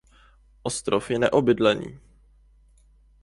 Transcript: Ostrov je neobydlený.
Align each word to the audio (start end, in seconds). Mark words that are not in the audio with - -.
Ostrov 0.69 1.03
je 1.11 1.17
neobydlený. 1.25 1.89